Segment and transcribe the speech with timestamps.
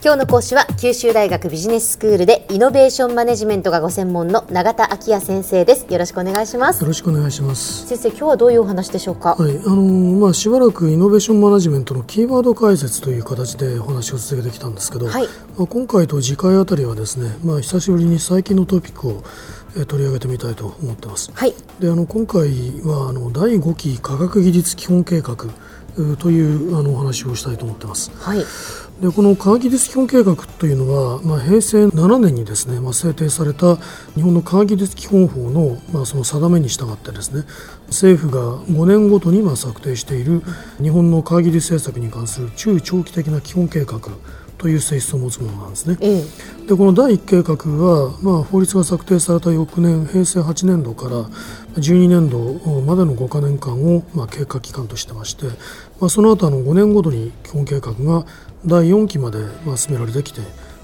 [0.00, 5.92] 今日の講師は九州大学ビジネススクールでイノベーションマネジメントがご専門の永田昭也先生です。
[5.92, 6.82] よろしくお願いします。
[6.82, 7.84] よろしくお願いします。
[7.88, 9.34] 先生今日はどういうお話でしょうか？
[9.34, 15.26] はいあのー、まあしばらくイノベーションマネジメントのキーワード解説という形でお話を続けてきたんですけど、はい、
[15.56, 19.24] まあ、今回と次回あたりはですねまあ久しぶりに最近のトピックを
[19.76, 21.32] え取り上げてみたいと思ってます。
[21.34, 22.48] はい、であの今回
[22.82, 25.34] はあの第5期科学技術基本計画
[26.16, 28.10] というあのお話をしたいと思ってます。
[28.14, 28.44] はい
[29.00, 33.76] でこの科学技術基本計画というのは、まあ、平成7年にですね、まあ、制定された
[34.16, 37.44] 日本の科学技術基本法の,、まあその定めに従ってですね
[37.86, 40.42] 政府が5年ごとにまあ策定している
[40.82, 44.00] 日本の科学技術政策に関する中長期的な基本計画
[44.58, 45.96] という性質を持つものなんですね。
[46.00, 46.24] え
[46.64, 51.22] え、でこの第1計画は、まあ、法律が策定された翌年平成8年度から
[51.76, 52.38] 12年度
[52.82, 55.46] までの5か年間を、まあ、経過期間としてまして、
[56.00, 58.26] まあ、その後の5年ごとに基本計画が
[58.66, 60.40] 第4期まで、まあ、進められてきて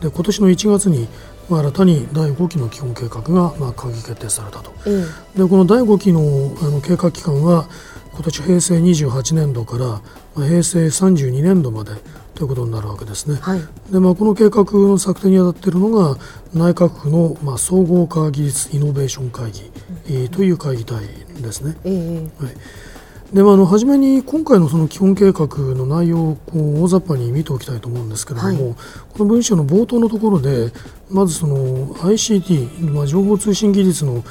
[0.00, 1.08] で今年の1月に、
[1.50, 4.72] まあ、新たに第5期の基本計画が、まあ、閣議決定されたと。
[4.86, 5.04] え
[5.36, 6.20] え、でこの第5期の
[6.62, 7.68] あの経過期間は
[8.12, 10.00] 今年平成28年度から、ま
[10.38, 11.92] あ、平成32年度まで
[12.36, 13.38] ということになるわけですね。
[13.40, 16.16] はい、でまあ、この計画の策定に当たっているのが
[16.54, 19.62] 内閣府の、まあ、総合科学技術イノベーション会議、
[20.14, 21.00] うん、という会議体
[21.40, 21.76] ですね。
[21.84, 22.54] えー、はい。
[23.32, 30.70] でまあ、あの初めに今回のその基本計画の内容をこう大雑把に見ておきたいと思うんですけれども、はい、この文章の冒頭のところで
[31.10, 34.22] まずその ICT、まあ、情報通信技術の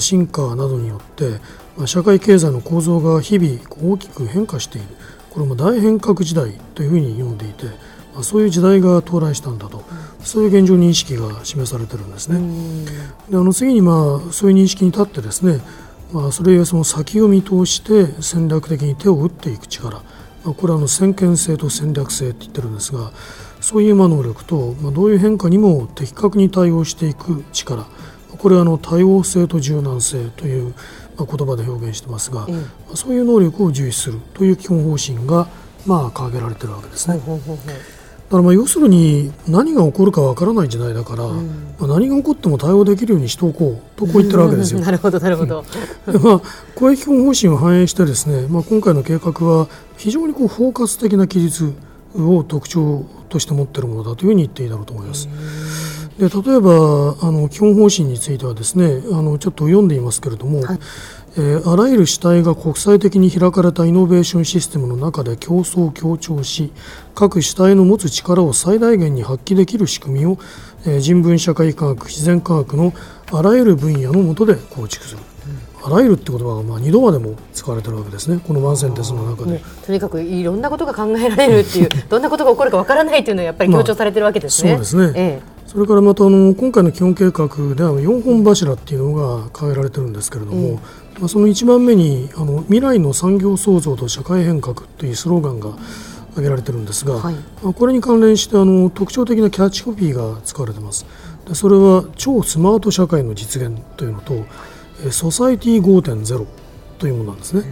[0.00, 1.38] 進化などによって、
[1.76, 3.60] まあ、社会経済の構造が日々
[3.94, 4.88] 大きく変化している
[5.30, 7.66] これも大変革時代というふうに読んでいて、
[8.14, 9.84] まあ、そういう時代が到来したんだと、うん、
[10.24, 12.38] そういう現状認識が示されてるんですね。
[13.30, 15.60] であの次にまあそういう認識に立ってですね
[16.12, 19.98] まあ、それやその先を見通して戦略的に手を打っていく力、
[20.44, 23.12] まあ、これはあの先見性と戦略性って言ってるんですが
[23.60, 27.86] そういう能力と、まあ、どういう変化にも的確に対応していく力。
[28.38, 30.74] これはあの多様性と柔軟性という
[31.24, 35.48] 言葉で表現してますが、うん、そういう能力を重視するという基本方針が
[35.86, 37.18] まあ掲げられているわけですね。
[37.18, 44.78] ほうほうほうだからまあ要するに何が起こるかわからない時代だから、うん、まあ、何が起こっても対応できるようにしておこうとこう言ってるわけですよ。
[44.80, 45.64] なるほどなるほど。
[46.06, 46.40] で まあ
[46.76, 51.72] こういう基本方針を反映してですね、まあ、今回の計画は非常にこう包括的な記述
[52.16, 55.28] を特徴として持っているものだというふうに言っていいだろうと思います。
[56.18, 60.78] で例えばあの基本方針についてはですねあのちょっと読んでいますけれども、はい
[61.36, 66.72] えー、あらゆる主体が国際的に開かれたイノベーションシステムの中で競争を強調し
[67.14, 70.38] 各主体の持つ力を最大限に発揮できる仕組みを、
[70.86, 72.92] えー、人文社会科学自然科学の
[73.32, 75.20] あらゆる分野の下で構築する。
[75.82, 79.62] あらゆるって言葉がまあ2度までも使われてるわけですね、このワンセンテンスの中で。
[79.86, 84.74] とにかくいろんなことが考えられるっていう、 どんなことが起こるかわからないというのはやっぱり強調されてるわけですね。
[84.74, 90.80] まあ、そうですね、ええそれからまたあの今回の基本計画では4本柱っていうのが掲げられてるんですけれども、
[91.20, 95.76] まあ、その1番目にあの未来の産業創造と社会変革というスローガンが
[96.30, 97.36] 挙げられてるんですが、はい、
[97.72, 101.06] これに関連してあの特徴的なキャッチコピーが使われてます。
[101.46, 104.44] でそれは超スマート社会の実現というのと
[105.12, 106.46] ソサイティ5.0
[106.98, 107.62] というものなんですね。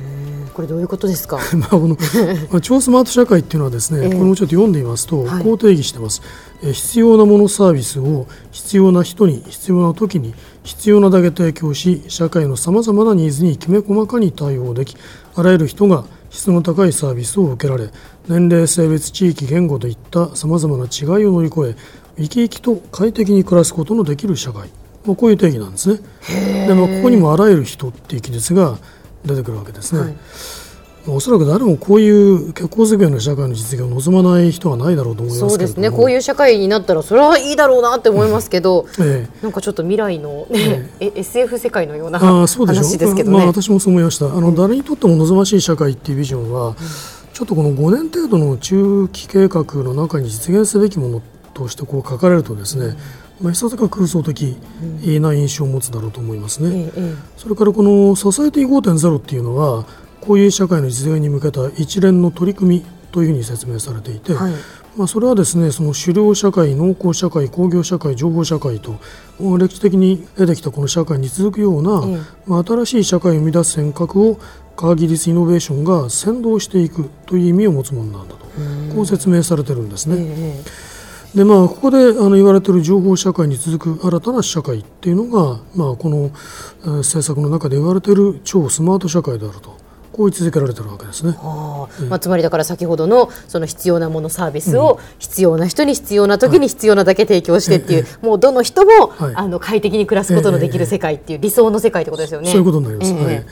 [0.58, 1.38] これどういうことですか？
[1.56, 1.96] まあこの
[2.50, 6.20] まあ超スマート社会っていうのはですね、えー、これもちょっと読んでみますと、はい、こう定義してます。
[6.64, 14.96] え必要なものサービスを必要な人に必要な時に必要なだけ提供し、社会のさまざまなニーズにきめ細かに対応でき、
[15.36, 17.90] あらゆる人が質の高いサービスを受けられ、
[18.26, 21.76] 年齢、性別、地域、言語といったさまざまな違いを乗り越え、
[22.16, 24.70] 生き生きと快適に暮らすことのできる社会。
[25.06, 26.00] まあ、こういう定義なんですね。
[26.66, 28.78] で、まあ、ここにもあらゆる人っていう記述が
[29.28, 30.00] 出てくるわけですね。
[30.00, 30.14] はい。
[31.06, 35.90] おそらく誰もこういう結婚付き合いの社会の実現を望まない人はないだろうと思いますそうですね。
[35.90, 42.58] こういう社会になったらそれはいいだろうなって思いますけど、 ええ、なんかちょっと未来の、ねええ、SF 世界のような話
[42.98, 44.26] ですけどね、まあ、私もそう思いました。
[44.26, 46.74] あの、誰にとっても望ましい社会っていうビジョンは、うん、
[47.32, 51.22] ちょっとこの5年程度の中期計画の中に実現すべきもの
[51.54, 52.96] としてこう書かれるとですね、うん
[53.40, 54.56] まあ、いささか空想的
[55.20, 56.90] な印象を持つだろうと思いますね。
[56.96, 59.85] うん、それからこのソサエティ5.0っていうのは
[60.20, 64.52] こういう社会の実現に向けた一連の取り組みというふうに説明されていて、はい、
[64.96, 68.99] まあ、それはですねその狩猟社会、農耕社会、工業社会、情報社会と
[69.58, 74.38] 歴史的に出てきたこの社会に続くような、うん、まあ、新しい社会を生み出す変革を
[74.76, 78.46] 科学技術イノベーションが先導していくという意味を持つものなんだと
[78.94, 80.17] こう説明されてるんですね。
[80.19, 80.97] えー
[81.34, 86.30] でまあ、ここであの言われている情報社会に続く新たな社会っていうのが、まあ、この、
[86.82, 89.76] えー、政策の中で言われている超スマート社会であると。
[90.19, 91.36] こう位置づけられてるわけですね。
[91.38, 102.50] あまあ、つまりだから先ほどのその必要なものサービスを必要な人に必要な時に必要なだけ提供してっていう、はい、もうどの人も、はい、あの快適に暮らすことのできる世界っていう理想の世界ってことですよね。
[102.50, 103.12] そういうことになります。
[103.14, 103.44] はい、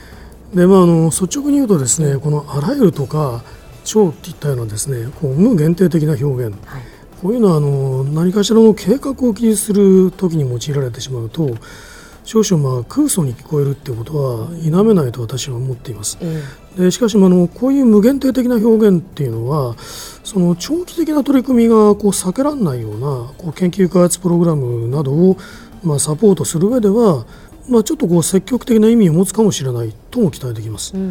[0.53, 3.43] でまああの率直に言うとですねこのあらゆるとか
[3.85, 6.81] 超っていったようなですねこう無限定的な表現、はい、
[7.21, 11.55] こういうのはあの何かしらの計画を記述するときに用いられてしまうと
[12.27, 16.17] 少々まあ空想に聞こえるっていうことは否めないと私は思っています。
[16.21, 16.25] う
[16.81, 19.75] ん、でしかしあのこういう無限定的な表現っていうのは
[20.23, 25.37] その長期的な取り組みがこう避けられないようなこう研究開発プログラムなどを
[25.83, 27.25] まあサポートする上では
[27.69, 30.91] まあ、ちょっとこう積極的な意味を持つかもしれないとも期待できます。
[30.91, 31.01] とい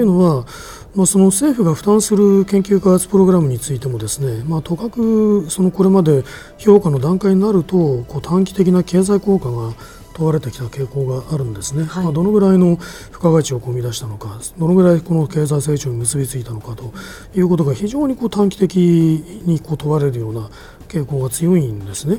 [0.00, 0.46] うのは、
[0.94, 6.24] まあ、その政府が負担する研究開発プログラムについてもですね、まあ、とかくそのこれまで
[6.58, 9.74] 評価の段階になるとこう短期的な経済効果が
[10.16, 16.94] 問われてきた傾向があるんですね、はい、まあ、どのぐらいの付加価値を生み出したのかどのぐらいこの経済成長に結びついたのかと
[17.34, 20.48] いうことが非常にこう短期的にこう問われるような
[20.86, 22.18] 傾向が強いんですね、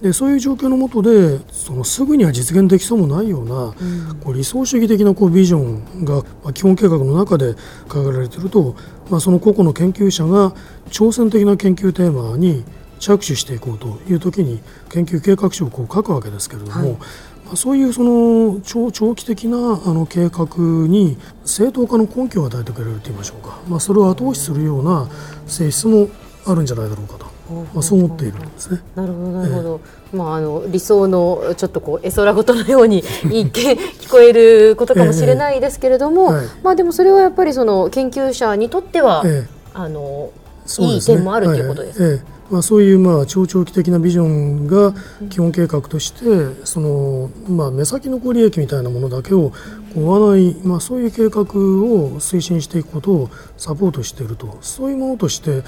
[0.00, 3.74] でそういう状況の下でそのすぐには実現できそうもないような、
[4.22, 7.54] こう理想主義的なこうビジョンが、まあ、基本計画の中で
[7.88, 8.76] 掲げられていると、
[9.10, 10.52] まあ、その個々の研究者が
[10.90, 12.64] 挑戦的な研究テーマに
[13.02, 20.46] 着手していこうという時に研究計画書をこう書くわけですけれども、はい、まあ、そういうその長長期的なあの計画
[20.86, 25.08] に正当化の根拠を与えてくれるといいましょうか、まあ、それを後押しするような
[25.46, 26.08] 性質も
[26.46, 27.31] あるんじゃないだろうかと。
[27.50, 28.80] まあ、そう思っているんですね。
[28.94, 29.80] なるほどなるほど。
[30.12, 40.32] えー、まああの理想のちょっとこう絵空事のように一見聞こえることかもしれないですけれども、えーはい、まあでもそれはやっぱりその研究者にとっては、えー、あの、
[40.78, 42.02] ね、いい点もあるということです。
[42.02, 44.92] はいまあ、そういうまあ超長期的なビジョンが
[45.30, 49.52] 基本計画としてそのまあ目先の利益みたいなものだけを
[49.96, 54.58] 追わない、まあ、そういう計画を推進していくことをサポートしていると。
[54.60, 55.62] そういうものとして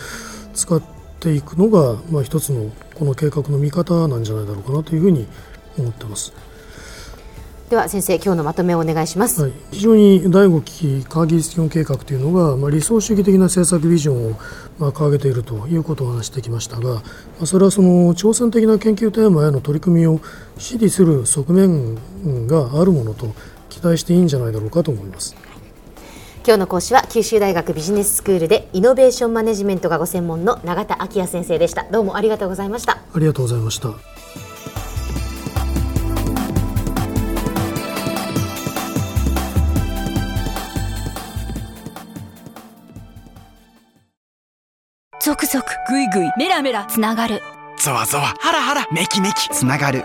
[0.54, 0.93] 使って
[1.32, 5.26] いくのが、まあ、一つのこの計画の見方なんじゃないだろうかなというふうに
[5.78, 6.32] 思ってます。
[7.70, 14.38] では先生今日のまとめをお願いします、はい、非常に第5期科学技術基本計画というのが、まあ、理想主義的な政策ビジョンを、
[14.78, 17.02] まあ、掲げているということを話してきましたが、ま
[17.42, 20.20] あ、それはその挑戦的な研究テーマへの取り組みを
[20.58, 21.94] 支持する側面
[22.46, 23.34] があるものと
[23.70, 25.34] 期待していいんじゃないだろうかと思います。
[26.46, 31.84] 今日の講師は九州大学ビジネススクールでイノベーションマネジメントがご専門の永田昭也先生でした。
[31.90, 32.98] どうもありがとうございました。
[33.14, 33.88] ありがとうございました。
[45.22, 47.40] 続々ぐいぐいメラメラつながる。
[47.78, 50.04] ゾワゾワハラハラメキメキつながる